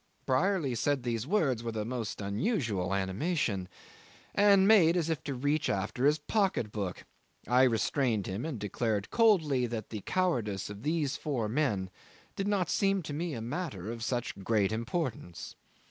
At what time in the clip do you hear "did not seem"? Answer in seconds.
12.35-13.03